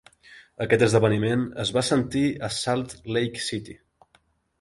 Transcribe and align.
Aquest 0.65 0.85
esdeveniment 0.85 1.43
es 1.63 1.71
va 1.75 1.83
sentir 1.89 2.23
a 2.47 2.49
Salt 2.61 2.97
Lake 3.19 3.45
City. 3.49 3.77